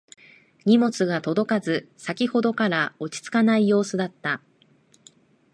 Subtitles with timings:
[0.65, 4.41] 荷物が届かず先ほどから落ち着かない様子だった